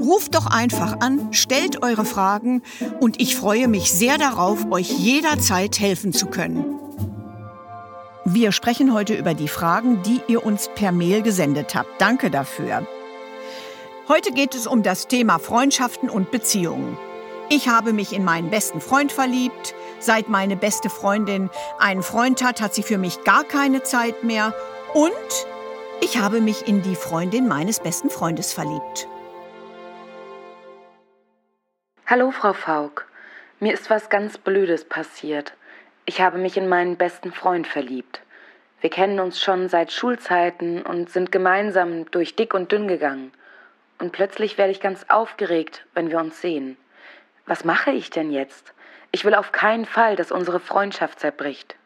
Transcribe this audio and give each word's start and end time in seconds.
Ruft 0.00 0.34
doch 0.34 0.46
einfach 0.46 1.00
an, 1.00 1.32
stellt 1.32 1.82
eure 1.82 2.04
Fragen 2.04 2.62
und 3.00 3.20
ich 3.20 3.36
freue 3.36 3.68
mich 3.68 3.92
sehr 3.92 4.16
darauf, 4.16 4.70
euch 4.70 4.90
jederzeit 4.90 5.80
helfen 5.80 6.12
zu 6.12 6.26
können. 6.26 6.78
Wir 8.24 8.52
sprechen 8.52 8.92
heute 8.92 9.14
über 9.14 9.34
die 9.34 9.48
Fragen, 9.48 10.02
die 10.02 10.20
ihr 10.28 10.44
uns 10.44 10.70
per 10.74 10.92
Mail 10.92 11.22
gesendet 11.22 11.74
habt. 11.74 11.88
Danke 12.00 12.30
dafür. 12.30 12.86
Heute 14.06 14.32
geht 14.32 14.54
es 14.54 14.66
um 14.66 14.82
das 14.82 15.08
Thema 15.08 15.38
Freundschaften 15.38 16.08
und 16.08 16.30
Beziehungen. 16.30 16.96
Ich 17.50 17.68
habe 17.68 17.92
mich 17.92 18.12
in 18.12 18.24
meinen 18.24 18.50
besten 18.50 18.80
Freund 18.80 19.10
verliebt. 19.10 19.74
Seit 19.98 20.28
meine 20.28 20.56
beste 20.56 20.90
Freundin 20.90 21.50
einen 21.78 22.02
Freund 22.02 22.44
hat, 22.44 22.60
hat 22.60 22.74
sie 22.74 22.82
für 22.82 22.98
mich 22.98 23.24
gar 23.24 23.44
keine 23.44 23.82
Zeit 23.82 24.22
mehr. 24.22 24.54
Und 24.94 25.12
ich 26.00 26.18
habe 26.18 26.40
mich 26.40 26.68
in 26.68 26.82
die 26.82 26.94
Freundin 26.94 27.48
meines 27.48 27.80
besten 27.80 28.10
Freundes 28.10 28.52
verliebt. 28.52 29.08
Hallo, 32.10 32.30
Frau 32.30 32.54
Faulk. 32.54 33.06
Mir 33.60 33.74
ist 33.74 33.90
was 33.90 34.08
ganz 34.08 34.38
Blödes 34.38 34.86
passiert. 34.86 35.52
Ich 36.06 36.22
habe 36.22 36.38
mich 36.38 36.56
in 36.56 36.66
meinen 36.66 36.96
besten 36.96 37.32
Freund 37.32 37.66
verliebt. 37.66 38.22
Wir 38.80 38.88
kennen 38.88 39.20
uns 39.20 39.42
schon 39.42 39.68
seit 39.68 39.92
Schulzeiten 39.92 40.80
und 40.80 41.10
sind 41.10 41.30
gemeinsam 41.30 42.10
durch 42.10 42.34
dick 42.34 42.54
und 42.54 42.72
dünn 42.72 42.88
gegangen. 42.88 43.30
Und 43.98 44.12
plötzlich 44.12 44.56
werde 44.56 44.72
ich 44.72 44.80
ganz 44.80 45.04
aufgeregt, 45.10 45.84
wenn 45.92 46.08
wir 46.08 46.18
uns 46.18 46.40
sehen. 46.40 46.78
Was 47.44 47.66
mache 47.66 47.90
ich 47.90 48.08
denn 48.08 48.30
jetzt? 48.30 48.72
Ich 49.12 49.26
will 49.26 49.34
auf 49.34 49.52
keinen 49.52 49.84
Fall, 49.84 50.16
dass 50.16 50.32
unsere 50.32 50.60
Freundschaft 50.60 51.20
zerbricht. 51.20 51.76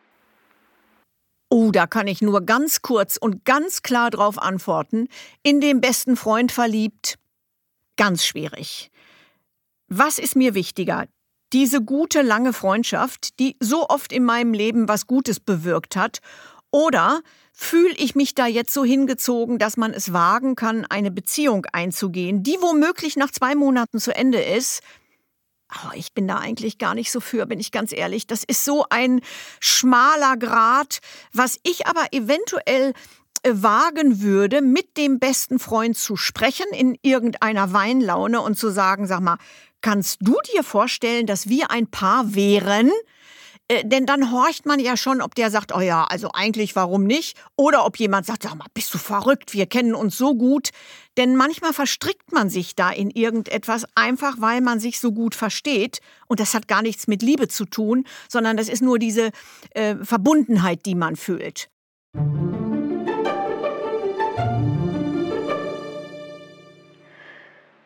Oh, 1.50 1.72
da 1.72 1.88
kann 1.88 2.06
ich 2.06 2.22
nur 2.22 2.46
ganz 2.46 2.80
kurz 2.82 3.16
und 3.16 3.44
ganz 3.44 3.82
klar 3.82 4.10
drauf 4.10 4.38
antworten. 4.38 5.08
In 5.42 5.60
den 5.60 5.80
besten 5.80 6.14
Freund 6.14 6.52
verliebt? 6.52 7.18
Ganz 7.96 8.24
schwierig. 8.24 8.92
Was 9.94 10.18
ist 10.18 10.36
mir 10.36 10.54
wichtiger? 10.54 11.04
Diese 11.52 11.82
gute, 11.82 12.22
lange 12.22 12.54
Freundschaft, 12.54 13.38
die 13.38 13.56
so 13.60 13.90
oft 13.90 14.10
in 14.10 14.24
meinem 14.24 14.54
Leben 14.54 14.88
was 14.88 15.06
Gutes 15.06 15.38
bewirkt 15.38 15.96
hat, 15.96 16.20
oder 16.70 17.20
fühle 17.52 17.94
ich 17.98 18.14
mich 18.14 18.34
da 18.34 18.46
jetzt 18.46 18.72
so 18.72 18.86
hingezogen, 18.86 19.58
dass 19.58 19.76
man 19.76 19.92
es 19.92 20.14
wagen 20.14 20.54
kann, 20.54 20.86
eine 20.86 21.10
Beziehung 21.10 21.66
einzugehen, 21.72 22.42
die 22.42 22.56
womöglich 22.62 23.16
nach 23.16 23.30
zwei 23.32 23.54
Monaten 23.54 23.98
zu 23.98 24.16
Ende 24.16 24.40
ist, 24.40 24.80
Oh, 25.74 25.90
ich 25.94 26.12
bin 26.12 26.28
da 26.28 26.36
eigentlich 26.36 26.76
gar 26.76 26.94
nicht 26.94 27.10
so 27.10 27.20
für, 27.20 27.46
bin 27.46 27.58
ich 27.58 27.72
ganz 27.72 27.92
ehrlich. 27.92 28.26
Das 28.26 28.44
ist 28.44 28.62
so 28.62 28.84
ein 28.90 29.22
schmaler 29.58 30.36
Grat, 30.36 30.98
was 31.32 31.58
ich 31.62 31.86
aber 31.86 32.04
eventuell 32.12 32.92
äh, 33.42 33.52
wagen 33.54 34.20
würde, 34.20 34.60
mit 34.60 34.96
dem 34.96 35.18
besten 35.18 35.58
Freund 35.58 35.96
zu 35.96 36.16
sprechen 36.16 36.66
in 36.72 36.96
irgendeiner 37.02 37.72
Weinlaune 37.72 38.42
und 38.42 38.58
zu 38.58 38.68
sagen, 38.68 39.06
sag 39.06 39.20
mal, 39.20 39.38
kannst 39.82 40.18
du 40.20 40.36
dir 40.54 40.62
vorstellen, 40.62 41.26
dass 41.26 41.48
wir 41.48 41.70
ein 41.70 41.88
Paar 41.88 42.34
wären, 42.34 42.90
äh, 43.68 43.84
denn 43.84 44.06
dann 44.06 44.32
horcht 44.32 44.66
man 44.66 44.80
ja 44.80 44.96
schon, 44.96 45.20
ob 45.20 45.34
der 45.34 45.50
sagt, 45.50 45.74
oh 45.74 45.80
ja, 45.80 46.04
also 46.04 46.30
eigentlich 46.32 46.76
warum 46.76 47.04
nicht? 47.04 47.36
Oder 47.56 47.86
ob 47.86 47.98
jemand 47.98 48.26
sagt, 48.26 48.42
sag 48.42 48.54
mal, 48.54 48.66
bist 48.74 48.92
du 48.92 48.98
verrückt, 48.98 49.54
wir 49.54 49.66
kennen 49.66 49.94
uns 49.94 50.16
so 50.16 50.34
gut. 50.34 50.70
Denn 51.16 51.36
manchmal 51.36 51.72
verstrickt 51.72 52.32
man 52.32 52.50
sich 52.50 52.74
da 52.74 52.90
in 52.90 53.10
irgendetwas, 53.10 53.86
einfach 53.94 54.36
weil 54.40 54.60
man 54.60 54.80
sich 54.80 54.98
so 54.98 55.12
gut 55.12 55.34
versteht. 55.34 56.00
Und 56.26 56.40
das 56.40 56.54
hat 56.54 56.68
gar 56.68 56.82
nichts 56.82 57.06
mit 57.06 57.22
Liebe 57.22 57.48
zu 57.48 57.64
tun, 57.64 58.04
sondern 58.28 58.56
das 58.56 58.68
ist 58.68 58.82
nur 58.82 58.98
diese 58.98 59.30
äh, 59.70 59.96
Verbundenheit, 60.02 60.86
die 60.86 60.94
man 60.94 61.16
fühlt. 61.16 61.68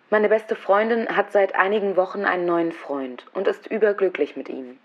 Meine 0.09 0.29
beste 0.29 0.55
Freundin 0.55 1.09
hat 1.09 1.33
seit 1.33 1.57
einigen 1.57 1.97
Wochen 1.97 2.25
einen 2.25 2.47
neuen 2.47 2.71
Freund 2.71 3.27
und 3.33 3.49
ist 3.49 3.67
überglücklich 3.67 4.37
mit 4.37 4.49
ihm. 4.49 4.79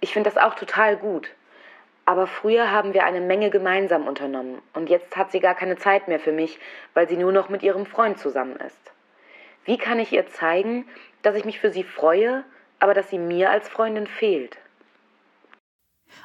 Ich 0.00 0.12
finde 0.12 0.30
das 0.30 0.40
auch 0.40 0.54
total 0.54 0.96
gut. 0.96 1.30
Aber 2.04 2.28
früher 2.28 2.70
haben 2.70 2.94
wir 2.94 3.04
eine 3.04 3.20
Menge 3.20 3.50
gemeinsam 3.50 4.06
unternommen 4.06 4.62
und 4.72 4.88
jetzt 4.88 5.16
hat 5.16 5.32
sie 5.32 5.40
gar 5.40 5.54
keine 5.54 5.76
Zeit 5.76 6.06
mehr 6.06 6.20
für 6.20 6.32
mich, 6.32 6.58
weil 6.94 7.08
sie 7.08 7.16
nur 7.16 7.32
noch 7.32 7.48
mit 7.48 7.62
ihrem 7.62 7.84
Freund 7.84 8.18
zusammen 8.18 8.56
ist. 8.56 8.92
Wie 9.64 9.76
kann 9.76 9.98
ich 9.98 10.12
ihr 10.12 10.26
zeigen, 10.28 10.86
dass 11.22 11.34
ich 11.34 11.44
mich 11.44 11.58
für 11.58 11.70
sie 11.70 11.84
freue, 11.84 12.44
aber 12.78 12.94
dass 12.94 13.10
sie 13.10 13.18
mir 13.18 13.50
als 13.50 13.68
Freundin 13.68 14.06
fehlt? 14.06 14.56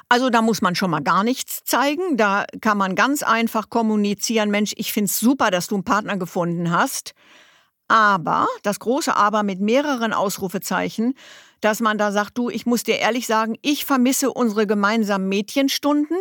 Also 0.08 0.30
da 0.30 0.40
muss 0.40 0.62
man 0.62 0.74
schon 0.76 0.90
mal 0.90 1.02
gar 1.02 1.24
nichts 1.24 1.64
zeigen. 1.64 2.16
Da 2.16 2.44
kann 2.60 2.78
man 2.78 2.94
ganz 2.94 3.22
einfach 3.22 3.70
kommunizieren, 3.70 4.50
Mensch, 4.50 4.72
ich 4.76 4.92
finde 4.92 5.06
es 5.06 5.18
super, 5.18 5.50
dass 5.50 5.66
du 5.66 5.74
einen 5.74 5.84
Partner 5.84 6.16
gefunden 6.16 6.70
hast. 6.70 7.14
Aber, 7.88 8.48
das 8.62 8.80
große 8.80 9.14
Aber 9.14 9.42
mit 9.42 9.60
mehreren 9.60 10.12
Ausrufezeichen, 10.12 11.14
dass 11.60 11.80
man 11.80 11.98
da 11.98 12.12
sagt, 12.12 12.36
du, 12.36 12.50
ich 12.50 12.66
muss 12.66 12.82
dir 12.82 12.98
ehrlich 12.98 13.26
sagen, 13.26 13.56
ich 13.62 13.84
vermisse 13.84 14.32
unsere 14.32 14.66
gemeinsamen 14.66 15.28
Mädchenstunden. 15.28 16.16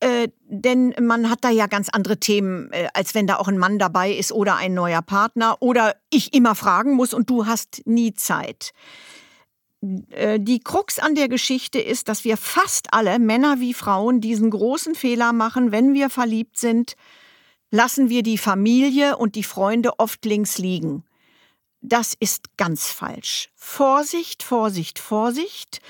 Äh, 0.00 0.28
denn 0.46 0.94
man 1.00 1.30
hat 1.30 1.44
da 1.44 1.50
ja 1.50 1.66
ganz 1.66 1.88
andere 1.88 2.18
Themen, 2.18 2.70
äh, 2.72 2.88
als 2.94 3.14
wenn 3.14 3.26
da 3.26 3.36
auch 3.36 3.48
ein 3.48 3.58
Mann 3.58 3.78
dabei 3.78 4.12
ist 4.12 4.32
oder 4.32 4.56
ein 4.56 4.74
neuer 4.74 5.02
Partner 5.02 5.56
oder 5.60 5.94
ich 6.10 6.34
immer 6.34 6.54
fragen 6.54 6.94
muss 6.94 7.14
und 7.14 7.30
du 7.30 7.46
hast 7.46 7.82
nie 7.86 8.12
Zeit. 8.14 8.72
Äh, 10.10 10.40
die 10.40 10.60
Krux 10.60 10.98
an 10.98 11.14
der 11.14 11.28
Geschichte 11.28 11.78
ist, 11.78 12.08
dass 12.08 12.24
wir 12.24 12.36
fast 12.36 12.92
alle, 12.92 13.18
Männer 13.18 13.60
wie 13.60 13.74
Frauen, 13.74 14.20
diesen 14.20 14.50
großen 14.50 14.94
Fehler 14.94 15.32
machen, 15.32 15.72
wenn 15.72 15.94
wir 15.94 16.10
verliebt 16.10 16.58
sind, 16.58 16.96
lassen 17.74 18.08
wir 18.08 18.22
die 18.22 18.38
Familie 18.38 19.16
und 19.16 19.34
die 19.34 19.42
Freunde 19.42 19.98
oft 19.98 20.24
links 20.24 20.58
liegen. 20.58 21.02
Das 21.80 22.14
ist 22.18 22.56
ganz 22.56 22.86
falsch. 22.86 23.50
Vorsicht, 23.56 24.44
Vorsicht, 24.44 25.00
Vorsicht. 25.00 25.80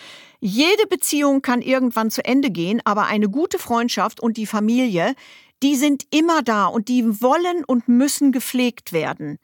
Jede 0.40 0.86
Beziehung 0.88 1.42
kann 1.42 1.60
irgendwann 1.60 2.10
zu 2.10 2.24
Ende 2.24 2.50
gehen, 2.50 2.80
aber 2.86 3.04
eine 3.04 3.28
gute 3.28 3.58
Freundschaft 3.58 4.20
und 4.20 4.38
die 4.38 4.46
Familie, 4.46 5.14
die 5.64 5.76
sind 5.76 6.04
immer 6.10 6.42
da 6.42 6.66
und 6.66 6.88
die 6.88 7.22
wollen 7.22 7.64
und 7.64 7.88
müssen 7.88 8.32
gepflegt 8.32 8.92
werden. 8.92 9.38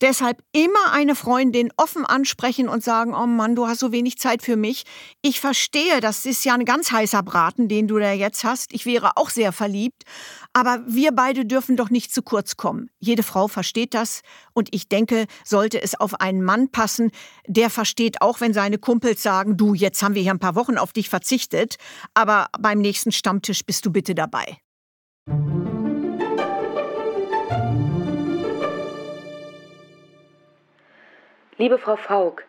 Deshalb 0.00 0.40
immer 0.52 0.92
eine 0.92 1.16
Freundin 1.16 1.72
offen 1.76 2.06
ansprechen 2.06 2.68
und 2.68 2.84
sagen, 2.84 3.12
oh 3.12 3.26
Mann, 3.26 3.56
du 3.56 3.66
hast 3.66 3.80
so 3.80 3.90
wenig 3.90 4.18
Zeit 4.18 4.42
für 4.42 4.54
mich. 4.54 4.84
Ich 5.20 5.40
verstehe, 5.40 6.00
das 6.00 6.26
ist 6.26 6.44
ja 6.44 6.54
ein 6.54 6.64
ganz 6.64 6.92
heißer 6.92 7.24
Braten, 7.24 7.66
den 7.66 7.88
du 7.88 7.98
da 7.98 8.12
jetzt 8.12 8.44
hast. 8.44 8.72
Ich 8.72 8.86
wäre 8.86 9.16
auch 9.16 9.30
sehr 9.30 9.50
verliebt. 9.50 10.04
Aber 10.52 10.80
wir 10.86 11.10
beide 11.10 11.44
dürfen 11.44 11.76
doch 11.76 11.90
nicht 11.90 12.14
zu 12.14 12.22
kurz 12.22 12.56
kommen. 12.56 12.88
Jede 13.00 13.24
Frau 13.24 13.48
versteht 13.48 13.94
das. 13.94 14.20
Und 14.52 14.68
ich 14.72 14.88
denke, 14.88 15.26
sollte 15.44 15.82
es 15.82 15.98
auf 15.98 16.20
einen 16.20 16.44
Mann 16.44 16.70
passen, 16.70 17.10
der 17.48 17.68
versteht 17.68 18.22
auch, 18.22 18.40
wenn 18.40 18.54
seine 18.54 18.78
Kumpels 18.78 19.24
sagen, 19.24 19.56
du, 19.56 19.74
jetzt 19.74 20.04
haben 20.04 20.14
wir 20.14 20.22
hier 20.22 20.30
ein 20.34 20.38
paar 20.38 20.54
Wochen 20.54 20.78
auf 20.78 20.92
dich 20.92 21.08
verzichtet, 21.08 21.78
aber 22.14 22.46
beim 22.60 22.78
nächsten 22.78 23.10
Stammtisch 23.10 23.64
bist 23.66 23.84
du 23.84 23.90
bitte 23.90 24.14
dabei. 24.14 24.58
Liebe 31.56 31.78
Frau 31.78 31.94
Faulk, 31.94 32.44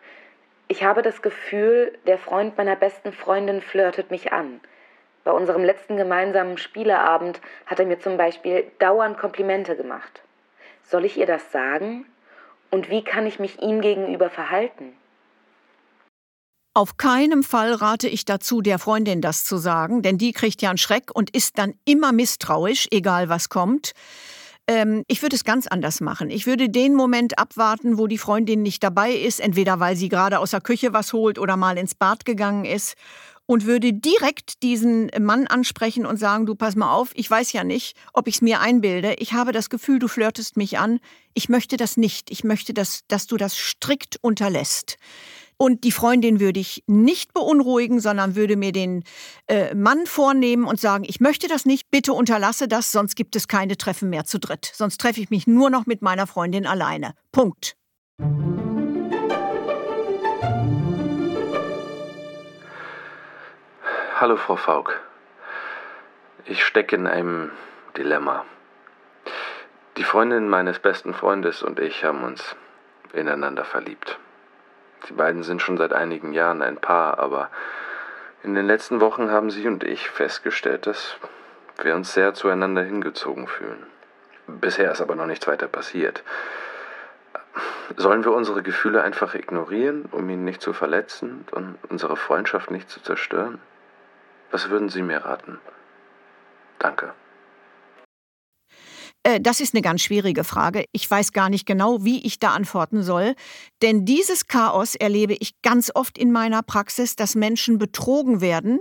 ich 0.66 0.82
habe 0.82 1.02
das 1.02 1.22
Gefühl, 1.22 1.96
der 2.08 2.18
Freund 2.18 2.56
meiner 2.56 2.74
besten 2.74 3.12
Freundin 3.12 3.62
flirtet 3.62 4.10
mich 4.10 4.32
an. 4.32 4.60
Bei 5.22 5.30
unserem 5.30 5.62
letzten 5.62 5.96
gemeinsamen 5.96 6.58
Spieleabend 6.58 7.40
hat 7.66 7.78
er 7.78 7.86
mir 7.86 8.00
zum 8.00 8.16
Beispiel 8.16 8.64
dauernd 8.80 9.16
Komplimente 9.16 9.76
gemacht. 9.76 10.22
Soll 10.82 11.04
ich 11.04 11.16
ihr 11.16 11.26
das 11.26 11.52
sagen? 11.52 12.06
Und 12.70 12.90
wie 12.90 13.04
kann 13.04 13.26
ich 13.26 13.38
mich 13.38 13.62
ihm 13.62 13.80
gegenüber 13.80 14.28
verhalten? 14.28 14.92
Auf 16.74 16.96
keinem 16.96 17.44
Fall 17.44 17.74
rate 17.74 18.08
ich 18.08 18.24
dazu, 18.24 18.60
der 18.60 18.78
Freundin 18.80 19.20
das 19.20 19.44
zu 19.44 19.56
sagen, 19.56 20.02
denn 20.02 20.18
die 20.18 20.32
kriegt 20.32 20.60
ja 20.62 20.68
einen 20.68 20.78
Schreck 20.78 21.14
und 21.14 21.30
ist 21.30 21.58
dann 21.58 21.74
immer 21.84 22.12
misstrauisch, 22.12 22.88
egal 22.90 23.28
was 23.28 23.48
kommt. 23.48 23.92
Ähm, 24.68 25.04
ich 25.06 25.22
würde 25.22 25.36
es 25.36 25.44
ganz 25.44 25.66
anders 25.66 26.00
machen. 26.00 26.30
Ich 26.30 26.46
würde 26.46 26.68
den 26.68 26.94
Moment 26.94 27.38
abwarten, 27.38 27.98
wo 27.98 28.06
die 28.06 28.18
Freundin 28.18 28.62
nicht 28.62 28.82
dabei 28.82 29.12
ist, 29.12 29.40
entweder 29.40 29.78
weil 29.80 29.96
sie 29.96 30.08
gerade 30.08 30.38
aus 30.38 30.50
der 30.50 30.60
Küche 30.60 30.92
was 30.92 31.12
holt 31.12 31.38
oder 31.38 31.56
mal 31.56 31.78
ins 31.78 31.94
Bad 31.94 32.24
gegangen 32.24 32.64
ist 32.64 32.94
und 33.46 33.64
würde 33.64 33.92
direkt 33.92 34.62
diesen 34.64 35.10
Mann 35.20 35.46
ansprechen 35.46 36.04
und 36.04 36.16
sagen, 36.18 36.46
du 36.46 36.56
pass 36.56 36.74
mal 36.74 36.92
auf, 36.92 37.10
ich 37.14 37.30
weiß 37.30 37.52
ja 37.52 37.62
nicht, 37.62 37.96
ob 38.12 38.26
ich 38.26 38.36
es 38.36 38.42
mir 38.42 38.60
einbilde. 38.60 39.14
Ich 39.18 39.32
habe 39.32 39.52
das 39.52 39.70
Gefühl, 39.70 40.00
du 40.00 40.08
flirtest 40.08 40.56
mich 40.56 40.78
an. 40.78 40.98
Ich 41.32 41.48
möchte 41.48 41.76
das 41.76 41.96
nicht. 41.96 42.30
Ich 42.32 42.42
möchte, 42.42 42.74
dass, 42.74 43.02
dass 43.06 43.28
du 43.28 43.36
das 43.36 43.56
strikt 43.56 44.18
unterlässt. 44.20 44.98
Und 45.58 45.84
die 45.84 45.92
Freundin 45.92 46.38
würde 46.38 46.60
ich 46.60 46.84
nicht 46.86 47.32
beunruhigen, 47.32 47.98
sondern 47.98 48.36
würde 48.36 48.56
mir 48.56 48.72
den 48.72 49.04
äh, 49.46 49.74
Mann 49.74 50.06
vornehmen 50.06 50.66
und 50.66 50.78
sagen, 50.78 51.04
ich 51.06 51.20
möchte 51.20 51.48
das 51.48 51.64
nicht, 51.64 51.90
bitte 51.90 52.12
unterlasse 52.12 52.68
das, 52.68 52.92
sonst 52.92 53.16
gibt 53.16 53.36
es 53.36 53.48
keine 53.48 53.78
Treffen 53.78 54.10
mehr 54.10 54.24
zu 54.24 54.38
dritt. 54.38 54.70
Sonst 54.74 55.00
treffe 55.00 55.20
ich 55.20 55.30
mich 55.30 55.46
nur 55.46 55.70
noch 55.70 55.86
mit 55.86 56.02
meiner 56.02 56.26
Freundin 56.26 56.66
alleine. 56.66 57.14
Punkt. 57.32 57.76
Hallo 64.18 64.36
Frau 64.36 64.56
Faulk. 64.56 65.00
Ich 66.44 66.64
stecke 66.64 66.96
in 66.96 67.06
einem 67.06 67.50
Dilemma. 67.96 68.44
Die 69.96 70.04
Freundin 70.04 70.48
meines 70.48 70.78
besten 70.78 71.14
Freundes 71.14 71.62
und 71.62 71.80
ich 71.80 72.04
haben 72.04 72.22
uns 72.22 72.56
ineinander 73.14 73.64
verliebt. 73.64 74.18
Die 75.08 75.12
beiden 75.12 75.42
sind 75.42 75.62
schon 75.62 75.76
seit 75.76 75.92
einigen 75.92 76.32
Jahren 76.32 76.62
ein 76.62 76.76
Paar, 76.76 77.18
aber 77.18 77.50
in 78.42 78.54
den 78.54 78.66
letzten 78.66 79.00
Wochen 79.00 79.30
haben 79.30 79.50
sie 79.50 79.66
und 79.66 79.84
ich 79.84 80.08
festgestellt, 80.08 80.86
dass 80.86 81.16
wir 81.82 81.94
uns 81.94 82.14
sehr 82.14 82.34
zueinander 82.34 82.82
hingezogen 82.82 83.46
fühlen. 83.46 83.86
Bisher 84.46 84.92
ist 84.92 85.00
aber 85.00 85.16
noch 85.16 85.26
nichts 85.26 85.46
weiter 85.46 85.68
passiert. 85.68 86.22
Sollen 87.96 88.24
wir 88.24 88.32
unsere 88.32 88.62
Gefühle 88.62 89.02
einfach 89.02 89.34
ignorieren, 89.34 90.06
um 90.10 90.28
ihn 90.28 90.44
nicht 90.44 90.60
zu 90.60 90.72
verletzen 90.72 91.46
und 91.52 91.78
unsere 91.88 92.16
Freundschaft 92.16 92.70
nicht 92.70 92.90
zu 92.90 93.00
zerstören? 93.00 93.60
Was 94.50 94.70
würden 94.70 94.88
Sie 94.88 95.02
mir 95.02 95.24
raten? 95.24 95.58
Danke. 96.78 97.12
Äh, 99.26 99.40
das 99.40 99.58
ist 99.58 99.74
eine 99.74 99.82
ganz 99.82 100.02
schwierige 100.02 100.44
Frage. 100.44 100.84
Ich 100.92 101.10
weiß 101.10 101.32
gar 101.32 101.48
nicht 101.48 101.66
genau, 101.66 102.04
wie 102.04 102.24
ich 102.24 102.38
da 102.38 102.50
antworten 102.50 103.02
soll. 103.02 103.34
Denn 103.82 104.04
dieses 104.04 104.46
Chaos 104.46 104.94
erlebe 104.94 105.34
ich 105.34 105.60
ganz 105.62 105.90
oft 105.92 106.16
in 106.16 106.30
meiner 106.30 106.62
Praxis, 106.62 107.16
dass 107.16 107.34
Menschen 107.34 107.78
betrogen 107.78 108.40
werden 108.40 108.80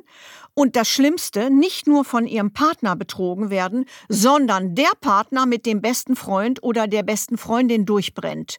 und 0.54 0.76
das 0.76 0.88
Schlimmste, 0.88 1.50
nicht 1.50 1.88
nur 1.88 2.06
von 2.06 2.28
ihrem 2.28 2.54
Partner 2.54 2.96
betrogen 2.96 3.50
werden, 3.50 3.86
sondern 4.08 4.76
der 4.76 4.92
Partner 5.02 5.48
mit 5.48 5.66
dem 5.66 5.82
besten 5.82 6.16
Freund 6.16 6.62
oder 6.62 6.88
der 6.88 7.02
besten 7.02 7.40
Freundin 7.40 7.88
durchbrennt. 7.88 8.58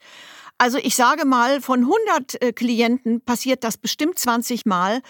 Also 0.58 0.78
ich 0.78 0.96
sage 0.96 1.24
mal, 1.24 1.60
von 1.60 1.80
100 1.80 2.42
äh, 2.42 2.52
Klienten 2.52 3.20
passiert 3.20 3.62
das 3.62 3.76
bestimmt 3.76 4.18
20 4.18 4.66
Mal. 4.66 5.02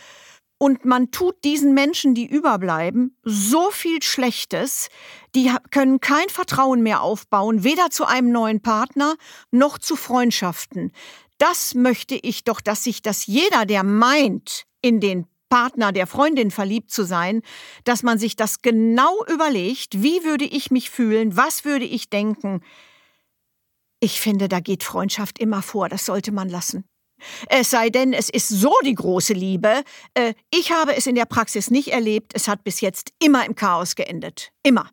Und 0.59 0.87
man 0.87 1.11
tut 1.11 1.45
diesen 1.45 1.75
Menschen, 1.75 2.15
die 2.15 2.27
überbleiben, 2.27 3.17
so 3.23 3.71
viel 3.71 4.03
Schlechtes, 4.03 4.89
die 5.35 5.53
können 5.71 6.01
kein 6.01 6.29
Vertrauen 6.31 6.83
mehr 6.83 7.03
aufbauen, 7.03 7.63
weder 7.63 7.91
zu 7.91 8.07
einem 8.07 8.33
neuen 8.33 8.63
Partner 8.63 9.17
noch 9.51 9.79
zu 9.79 9.97
Freundschaften. 9.97 10.93
Das 11.37 11.75
möchte 11.75 12.15
ich 12.15 12.45
doch, 12.45 12.63
dass 12.63 12.85
sich 12.85 13.03
das 13.03 13.27
jeder, 13.27 13.67
der 13.67 13.85
meint, 13.85 14.65
in 14.81 15.01
den 15.01 15.27
Partner 15.51 15.93
der 15.93 16.07
Freundin 16.07 16.51
verliebt 16.51 16.91
zu 16.91 17.05
sein, 17.05 17.43
dass 17.85 18.03
man 18.03 18.19
sich 18.19 18.35
das 18.35 18.63
genau 18.63 19.25
überlegt, 19.27 20.03
wie 20.03 20.25
würde 20.25 20.45
ich 20.45 20.71
mich 20.71 20.91
fühlen, 20.91 21.37
was 21.37 21.65
würde 21.65 21.85
ich 21.85 22.09
denken. 22.09 22.63
Ich 24.01 24.21
finde, 24.21 24.49
da 24.49 24.61
geht 24.61 24.83
Freundschaft 24.83 25.39
immer 25.39 25.63
vor, 25.63 25.89
das 25.89 26.07
sollte 26.07 26.33
man 26.33 26.49
lassen. 26.49 26.85
Es 27.49 27.71
sei 27.71 27.91
denn, 27.91 28.13
es 28.13 28.31
ist 28.31 28.49
so 28.49 28.73
die 28.85 28.95
große 28.95 29.33
Liebe. 29.33 29.83
Äh, 30.15 30.35
ich 30.51 30.73
habe 30.73 30.97
es 30.97 31.07
in 31.07 31.15
der 31.15 31.25
Praxis 31.25 31.71
nicht 31.71 31.89
erlebt. 31.89 32.33
Es 32.35 32.49
hat 32.49 32.65
bis 32.65 32.81
jetzt 32.81 33.13
immer 33.23 33.45
im 33.47 33.55
Chaos 33.55 33.95
geendet. 33.95 34.51
Immer. 34.63 34.91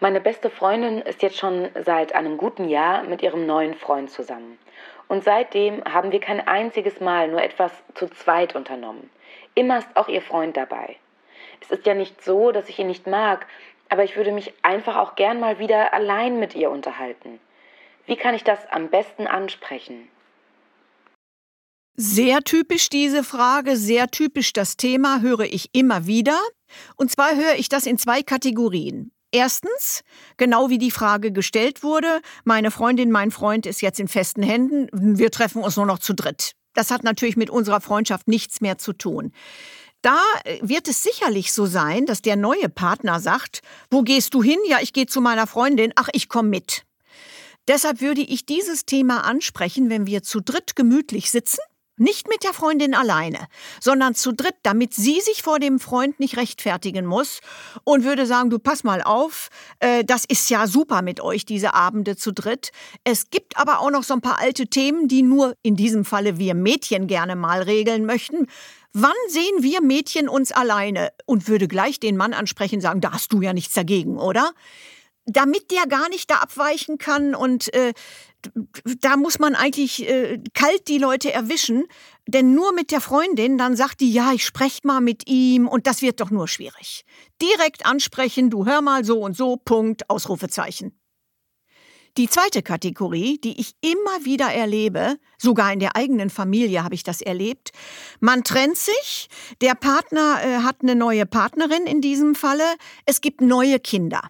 Meine 0.00 0.20
beste 0.20 0.48
Freundin 0.48 1.00
ist 1.00 1.22
jetzt 1.22 1.38
schon 1.38 1.70
seit 1.84 2.14
einem 2.14 2.36
guten 2.36 2.68
Jahr 2.68 3.02
mit 3.02 3.20
ihrem 3.20 3.46
neuen 3.46 3.74
Freund 3.74 4.10
zusammen. 4.10 4.56
Und 5.08 5.24
seitdem 5.24 5.82
haben 5.84 6.12
wir 6.12 6.20
kein 6.20 6.46
einziges 6.46 7.00
Mal 7.00 7.28
nur 7.28 7.42
etwas 7.42 7.72
zu 7.94 8.08
zweit 8.08 8.54
unternommen. 8.54 9.10
Immer 9.54 9.78
ist 9.78 9.88
auch 9.96 10.08
ihr 10.08 10.22
Freund 10.22 10.56
dabei. 10.56 10.96
Es 11.60 11.70
ist 11.70 11.84
ja 11.84 11.94
nicht 11.94 12.22
so, 12.22 12.52
dass 12.52 12.68
ich 12.68 12.78
ihn 12.78 12.86
nicht 12.86 13.08
mag, 13.08 13.46
aber 13.88 14.04
ich 14.04 14.16
würde 14.16 14.32
mich 14.32 14.52
einfach 14.62 14.96
auch 14.96 15.16
gern 15.16 15.40
mal 15.40 15.58
wieder 15.58 15.92
allein 15.92 16.38
mit 16.38 16.54
ihr 16.54 16.70
unterhalten. 16.70 17.40
Wie 18.06 18.16
kann 18.16 18.34
ich 18.34 18.44
das 18.44 18.58
am 18.70 18.88
besten 18.88 19.26
ansprechen? 19.26 20.08
Sehr 21.96 22.40
typisch 22.42 22.90
diese 22.90 23.24
Frage, 23.24 23.76
sehr 23.76 24.08
typisch 24.08 24.52
das 24.52 24.76
Thema 24.76 25.20
höre 25.20 25.40
ich 25.40 25.70
immer 25.72 26.06
wieder. 26.06 26.38
Und 26.96 27.10
zwar 27.10 27.34
höre 27.34 27.56
ich 27.56 27.68
das 27.68 27.86
in 27.86 27.98
zwei 27.98 28.22
Kategorien. 28.22 29.10
Erstens, 29.30 30.04
genau 30.36 30.70
wie 30.70 30.78
die 30.78 30.90
Frage 30.90 31.32
gestellt 31.32 31.82
wurde, 31.82 32.20
meine 32.44 32.70
Freundin, 32.70 33.10
mein 33.10 33.30
Freund 33.30 33.66
ist 33.66 33.82
jetzt 33.82 34.00
in 34.00 34.08
festen 34.08 34.42
Händen, 34.42 34.88
wir 34.92 35.30
treffen 35.30 35.62
uns 35.62 35.76
nur 35.76 35.86
noch 35.86 35.98
zu 35.98 36.14
dritt. 36.14 36.52
Das 36.72 36.90
hat 36.90 37.02
natürlich 37.02 37.36
mit 37.36 37.50
unserer 37.50 37.80
Freundschaft 37.80 38.28
nichts 38.28 38.60
mehr 38.60 38.78
zu 38.78 38.92
tun. 38.92 39.32
Da 40.02 40.20
äh, 40.44 40.58
wird 40.62 40.88
es 40.88 41.02
sicherlich 41.02 41.52
so 41.52 41.66
sein, 41.66 42.06
dass 42.06 42.22
der 42.22 42.36
neue 42.36 42.68
Partner 42.68 43.20
sagt, 43.20 43.62
wo 43.90 44.02
gehst 44.02 44.34
du 44.34 44.42
hin? 44.42 44.58
Ja, 44.68 44.78
ich 44.80 44.92
gehe 44.92 45.06
zu 45.06 45.20
meiner 45.20 45.46
Freundin. 45.46 45.92
Ach, 45.96 46.08
ich 46.12 46.28
komme 46.28 46.48
mit. 46.48 46.84
Deshalb 47.66 48.00
würde 48.00 48.22
ich 48.22 48.46
dieses 48.46 48.86
Thema 48.86 49.24
ansprechen, 49.24 49.90
wenn 49.90 50.06
wir 50.06 50.22
zu 50.22 50.40
dritt 50.40 50.74
gemütlich 50.74 51.30
sitzen. 51.30 51.60
Nicht 51.98 52.28
mit 52.28 52.44
der 52.44 52.52
Freundin 52.52 52.94
alleine, 52.94 53.48
sondern 53.80 54.14
zu 54.14 54.32
dritt, 54.32 54.54
damit 54.62 54.94
sie 54.94 55.20
sich 55.20 55.42
vor 55.42 55.58
dem 55.58 55.78
Freund 55.78 56.18
nicht 56.20 56.36
rechtfertigen 56.36 57.06
muss 57.06 57.40
und 57.84 58.04
würde 58.04 58.26
sagen, 58.26 58.50
du 58.50 58.58
pass 58.58 58.84
mal 58.84 59.02
auf, 59.02 59.48
äh, 59.80 60.04
das 60.04 60.24
ist 60.24 60.48
ja 60.50 60.66
super 60.66 61.02
mit 61.02 61.20
euch, 61.20 61.44
diese 61.44 61.74
Abende 61.74 62.16
zu 62.16 62.32
dritt. 62.32 62.70
Es 63.04 63.30
gibt 63.30 63.56
aber 63.56 63.80
auch 63.80 63.90
noch 63.90 64.04
so 64.04 64.14
ein 64.14 64.20
paar 64.20 64.38
alte 64.38 64.66
Themen, 64.66 65.08
die 65.08 65.22
nur 65.22 65.54
in 65.62 65.76
diesem 65.76 66.04
Falle 66.04 66.38
wir 66.38 66.54
Mädchen 66.54 67.06
gerne 67.06 67.36
mal 67.36 67.62
regeln 67.62 68.06
möchten. 68.06 68.46
Wann 68.92 69.12
sehen 69.28 69.62
wir 69.62 69.82
Mädchen 69.82 70.28
uns 70.28 70.50
alleine? 70.50 71.10
Und 71.26 71.48
würde 71.48 71.68
gleich 71.68 72.00
den 72.00 72.16
Mann 72.16 72.32
ansprechen, 72.32 72.80
sagen, 72.80 73.00
da 73.00 73.12
hast 73.12 73.32
du 73.32 73.42
ja 73.42 73.52
nichts 73.52 73.74
dagegen, 73.74 74.18
oder? 74.18 74.52
Damit 75.26 75.70
der 75.70 75.86
gar 75.86 76.08
nicht 76.08 76.30
da 76.30 76.36
abweichen 76.36 76.96
kann 76.96 77.34
und 77.34 77.72
äh, 77.74 77.92
da 79.00 79.16
muss 79.16 79.38
man 79.38 79.54
eigentlich 79.54 80.08
äh, 80.08 80.38
kalt 80.54 80.88
die 80.88 80.98
Leute 80.98 81.32
erwischen, 81.32 81.84
denn 82.26 82.54
nur 82.54 82.72
mit 82.72 82.90
der 82.90 83.00
Freundin, 83.00 83.58
dann 83.58 83.76
sagt 83.76 84.00
die, 84.00 84.12
ja, 84.12 84.32
ich 84.32 84.44
spreche 84.44 84.80
mal 84.84 85.00
mit 85.00 85.28
ihm 85.28 85.66
und 85.66 85.86
das 85.86 86.02
wird 86.02 86.20
doch 86.20 86.30
nur 86.30 86.48
schwierig. 86.48 87.04
Direkt 87.40 87.86
ansprechen, 87.86 88.50
du 88.50 88.66
hör 88.66 88.80
mal 88.80 89.04
so 89.04 89.20
und 89.20 89.36
so, 89.36 89.56
Punkt, 89.56 90.08
Ausrufezeichen. 90.08 90.98
Die 92.16 92.28
zweite 92.28 92.62
Kategorie, 92.62 93.38
die 93.38 93.60
ich 93.60 93.74
immer 93.80 94.24
wieder 94.24 94.46
erlebe, 94.46 95.18
sogar 95.36 95.72
in 95.72 95.78
der 95.78 95.94
eigenen 95.94 96.30
Familie 96.30 96.82
habe 96.82 96.96
ich 96.96 97.04
das 97.04 97.20
erlebt, 97.20 97.70
man 98.18 98.42
trennt 98.42 98.76
sich, 98.76 99.28
der 99.60 99.74
Partner 99.74 100.40
äh, 100.42 100.62
hat 100.64 100.78
eine 100.82 100.96
neue 100.96 101.26
Partnerin 101.26 101.86
in 101.86 102.00
diesem 102.00 102.34
Falle, 102.34 102.64
es 103.06 103.20
gibt 103.20 103.40
neue 103.40 103.78
Kinder. 103.78 104.22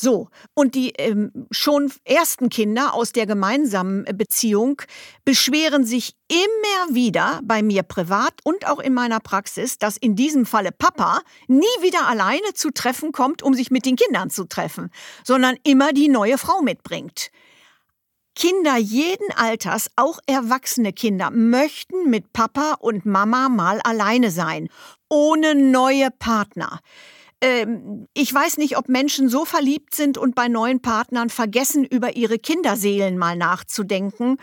So, 0.00 0.28
und 0.54 0.76
die 0.76 0.90
ähm, 0.90 1.48
schon 1.50 1.92
ersten 2.04 2.50
Kinder 2.50 2.94
aus 2.94 3.10
der 3.10 3.26
gemeinsamen 3.26 4.04
Beziehung 4.16 4.80
beschweren 5.24 5.84
sich 5.84 6.14
immer 6.28 6.94
wieder 6.94 7.40
bei 7.42 7.64
mir 7.64 7.82
privat 7.82 8.34
und 8.44 8.68
auch 8.68 8.78
in 8.78 8.94
meiner 8.94 9.18
Praxis, 9.18 9.76
dass 9.76 9.96
in 9.96 10.14
diesem 10.14 10.46
Falle 10.46 10.70
Papa 10.70 11.22
nie 11.48 11.64
wieder 11.80 12.06
alleine 12.06 12.54
zu 12.54 12.70
Treffen 12.70 13.10
kommt, 13.10 13.42
um 13.42 13.54
sich 13.54 13.72
mit 13.72 13.86
den 13.86 13.96
Kindern 13.96 14.30
zu 14.30 14.44
treffen, 14.44 14.90
sondern 15.24 15.56
immer 15.64 15.92
die 15.92 16.08
neue 16.08 16.38
Frau 16.38 16.62
mitbringt. 16.62 17.32
Kinder 18.36 18.76
jeden 18.76 19.32
Alters, 19.34 19.90
auch 19.96 20.20
erwachsene 20.26 20.92
Kinder, 20.92 21.32
möchten 21.32 22.08
mit 22.08 22.32
Papa 22.32 22.74
und 22.78 23.04
Mama 23.04 23.48
mal 23.48 23.80
alleine 23.80 24.30
sein, 24.30 24.68
ohne 25.08 25.56
neue 25.56 26.12
Partner. 26.12 26.78
Ähm, 27.40 28.08
ich 28.14 28.32
weiß 28.32 28.58
nicht, 28.58 28.76
ob 28.76 28.88
Menschen 28.88 29.28
so 29.28 29.44
verliebt 29.44 29.94
sind 29.94 30.18
und 30.18 30.34
bei 30.34 30.48
neuen 30.48 30.80
Partnern 30.80 31.30
vergessen, 31.30 31.84
über 31.84 32.16
ihre 32.16 32.38
Kinderseelen 32.38 33.16
mal 33.16 33.36
nachzudenken. 33.36 34.38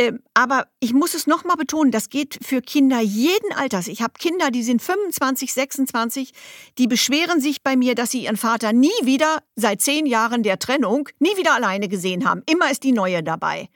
Ähm, 0.00 0.20
aber 0.32 0.68
ich 0.78 0.94
muss 0.94 1.12
es 1.12 1.26
nochmal 1.26 1.56
betonen, 1.56 1.90
das 1.90 2.08
geht 2.08 2.38
für 2.42 2.62
Kinder 2.62 3.00
jeden 3.00 3.52
Alters. 3.52 3.86
Ich 3.86 4.00
habe 4.00 4.14
Kinder, 4.18 4.50
die 4.50 4.62
sind 4.62 4.80
25, 4.80 5.52
26, 5.52 6.32
die 6.78 6.86
beschweren 6.86 7.40
sich 7.40 7.62
bei 7.62 7.76
mir, 7.76 7.94
dass 7.94 8.12
sie 8.12 8.24
ihren 8.24 8.38
Vater 8.38 8.72
nie 8.72 8.88
wieder, 9.02 9.42
seit 9.56 9.82
zehn 9.82 10.06
Jahren 10.06 10.42
der 10.42 10.58
Trennung, 10.58 11.10
nie 11.18 11.36
wieder 11.36 11.54
alleine 11.54 11.88
gesehen 11.88 12.26
haben. 12.26 12.42
Immer 12.46 12.70
ist 12.70 12.82
die 12.84 12.92
Neue 12.92 13.22
dabei. 13.22 13.68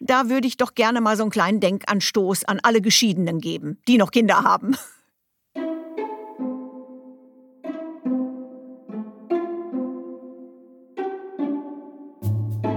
Da 0.00 0.28
würde 0.28 0.48
ich 0.48 0.56
doch 0.56 0.74
gerne 0.74 1.00
mal 1.00 1.16
so 1.16 1.22
einen 1.22 1.30
kleinen 1.30 1.60
Denkanstoß 1.60 2.46
an 2.46 2.58
alle 2.62 2.80
Geschiedenen 2.80 3.40
geben, 3.40 3.78
die 3.86 3.96
noch 3.96 4.10
Kinder 4.10 4.42
haben. 4.42 4.76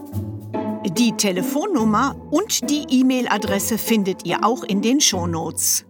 Die 0.86 1.12
Telefonnummer 1.12 2.14
und 2.30 2.68
die 2.68 2.84
E-Mail-Adresse 2.90 3.78
findet 3.78 4.26
ihr 4.26 4.44
auch 4.44 4.64
in 4.64 4.82
den 4.82 5.00
Shownotes. 5.00 5.86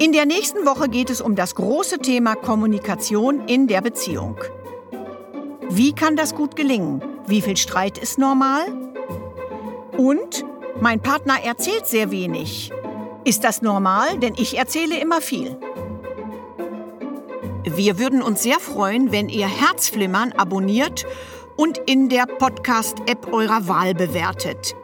In 0.00 0.10
der 0.10 0.26
nächsten 0.26 0.66
Woche 0.66 0.88
geht 0.88 1.08
es 1.08 1.20
um 1.20 1.36
das 1.36 1.54
große 1.54 1.98
Thema 1.98 2.34
Kommunikation 2.34 3.46
in 3.46 3.68
der 3.68 3.80
Beziehung. 3.80 4.36
Wie 5.70 5.92
kann 5.92 6.16
das 6.16 6.34
gut 6.34 6.56
gelingen? 6.56 7.00
Wie 7.28 7.40
viel 7.40 7.56
Streit 7.56 7.98
ist 7.98 8.18
normal? 8.18 8.64
Und 9.96 10.44
mein 10.80 11.00
Partner 11.00 11.34
erzählt 11.44 11.86
sehr 11.86 12.10
wenig. 12.10 12.72
Ist 13.24 13.44
das 13.44 13.62
normal? 13.62 14.18
Denn 14.18 14.34
ich 14.36 14.58
erzähle 14.58 14.98
immer 14.98 15.20
viel. 15.20 15.56
Wir 17.62 17.96
würden 17.98 18.20
uns 18.20 18.42
sehr 18.42 18.58
freuen, 18.58 19.12
wenn 19.12 19.28
ihr 19.28 19.46
Herzflimmern 19.46 20.32
abonniert 20.32 21.06
und 21.56 21.78
in 21.86 22.08
der 22.08 22.26
Podcast-App 22.26 23.32
eurer 23.32 23.68
Wahl 23.68 23.94
bewertet. 23.94 24.74